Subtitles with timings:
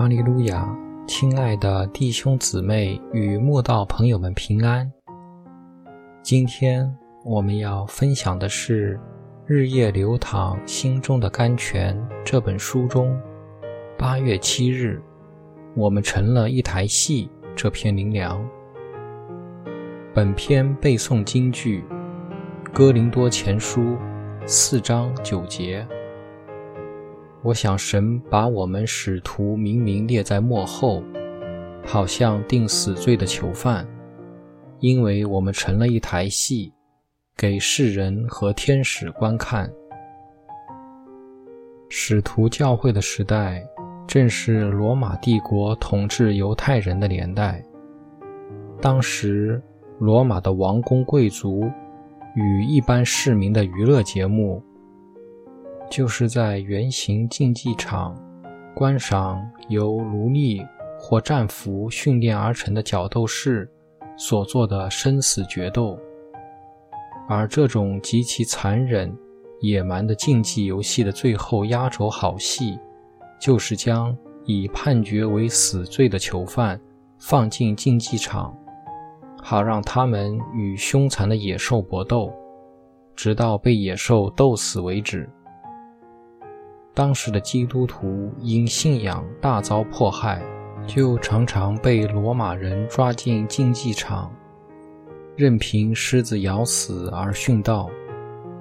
[0.00, 0.66] 哈利路亚，
[1.06, 4.90] 亲爱的弟兄姊妹与慕道朋友们平安。
[6.22, 6.90] 今天
[7.22, 8.96] 我们要分享的是
[9.44, 11.94] 《日夜流淌心中的甘泉》
[12.24, 13.14] 这本书中
[13.98, 15.02] 八月七日，
[15.76, 18.42] 我们成了一台戏这篇灵粮。
[20.14, 21.84] 本篇背诵京剧
[22.72, 23.82] 《哥林多前书》
[24.46, 25.86] 四章九节。
[27.42, 31.02] 我想，神把我们使徒明明列在幕后，
[31.86, 33.86] 好像定死罪的囚犯，
[34.80, 36.70] 因为我们成了一台戏，
[37.34, 39.70] 给世人和天使观看。
[41.88, 43.66] 使徒教会的时代，
[44.06, 47.64] 正是罗马帝国统治犹太人的年代。
[48.82, 49.60] 当时，
[49.98, 51.62] 罗马的王公贵族
[52.36, 54.62] 与一般市民的娱乐节目。
[55.90, 58.16] 就是在圆形竞技场
[58.76, 60.64] 观赏由奴隶
[60.96, 63.68] 或战俘训练而成的角斗士
[64.16, 65.98] 所做的生死决斗，
[67.28, 69.12] 而这种极其残忍、
[69.60, 72.78] 野蛮的竞技游戏的最后压轴好戏，
[73.40, 76.80] 就是将以判决为死罪的囚犯
[77.18, 78.56] 放进竞技场，
[79.42, 82.32] 好让他们与凶残的野兽搏斗，
[83.16, 85.28] 直到被野兽斗死为止。
[86.92, 90.42] 当时的基督徒因信仰大遭迫害，
[90.86, 94.30] 就常常被罗马人抓进竞技场，
[95.36, 97.88] 任凭狮子咬死而殉道。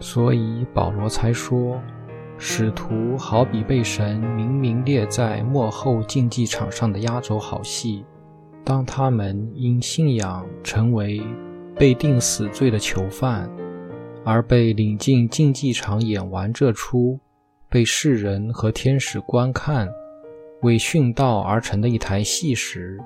[0.00, 1.80] 所以保罗才说，
[2.36, 8.04] 使徒好比被神明明列在幕后竞技场上的压轴好戏。
[8.64, 11.22] 当他们因信仰成为
[11.76, 13.48] 被定死罪的囚犯，
[14.24, 17.18] 而被领进竞技场演完这出。
[17.76, 19.86] 被世人和天使观看，
[20.62, 22.98] 为殉道而成的一台戏时，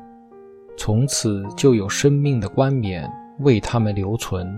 [0.76, 3.10] 从此就有生命的冠冕
[3.40, 4.48] 为他们留存。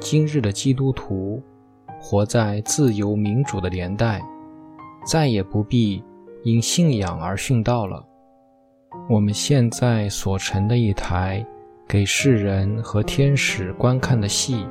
[0.00, 1.42] 今日的基督徒
[2.00, 4.22] 活在自由民主的年代，
[5.04, 6.02] 再也不必
[6.44, 8.02] 因信仰而殉道了。
[9.10, 11.44] 我们现在所成的一台
[11.86, 14.66] 给世人和天使观看的戏。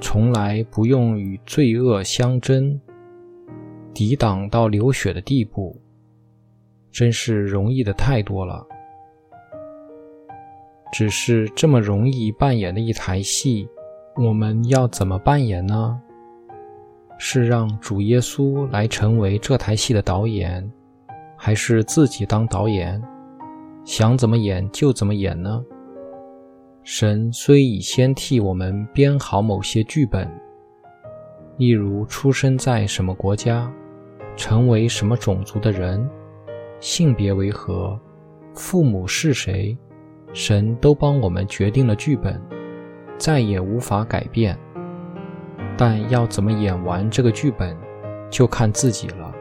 [0.00, 2.80] 从来不用与罪恶相争，
[3.92, 5.80] 抵挡到流血的地步，
[6.90, 8.66] 真是容易的太多了。
[10.92, 13.68] 只是这么容易扮演的一台戏，
[14.16, 16.00] 我们要怎么扮演呢？
[17.18, 20.68] 是让主耶稣来成为这台戏的导演，
[21.36, 23.00] 还是自己当导演，
[23.84, 25.62] 想怎么演就怎么演呢？
[26.92, 30.28] 神虽已先替我们编好某些剧本，
[31.56, 33.72] 例如出生在什么国家，
[34.34, 36.04] 成为什么种族的人，
[36.80, 37.96] 性别为何，
[38.54, 39.78] 父母是谁，
[40.32, 42.42] 神都帮我们决定了剧本，
[43.16, 44.58] 再也无法改变。
[45.76, 47.78] 但要怎么演完这个剧本，
[48.30, 49.32] 就看自己了。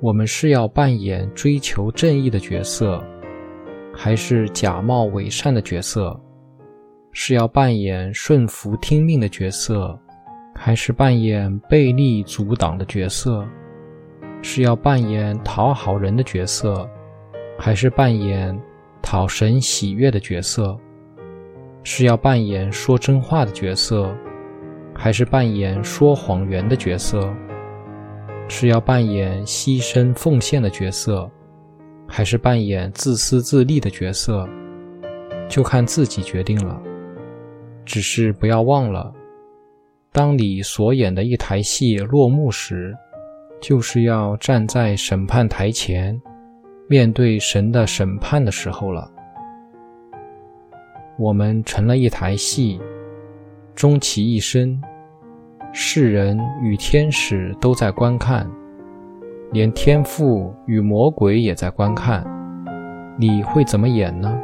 [0.00, 3.04] 我们是要扮演追求正义的角色。
[3.96, 6.18] 还是假冒伪善的角色，
[7.12, 9.98] 是要扮演顺服听命的角色，
[10.54, 13.46] 还是扮演背力阻挡的角色？
[14.42, 16.88] 是要扮演讨好人的角色，
[17.58, 18.60] 还是扮演
[19.00, 20.76] 讨神喜悦的角色？
[21.82, 24.14] 是要扮演说真话的角色，
[24.94, 27.32] 还是扮演说谎言的角色？
[28.48, 31.30] 是要扮演牺牲奉献的角色？
[32.16, 34.48] 还是扮演自私自利的角色，
[35.48, 36.80] 就看自己决定了。
[37.84, 39.12] 只是不要忘了，
[40.12, 42.94] 当你所演的一台戏落幕时，
[43.60, 46.16] 就是要站在审判台前，
[46.86, 49.10] 面对神的审判的时候了。
[51.18, 52.80] 我们成了一台戏，
[53.74, 54.80] 终其一生，
[55.72, 58.48] 世人与天使都在观看。
[59.54, 62.26] 连天父与魔鬼也在观看，
[63.16, 64.36] 你会怎么演呢？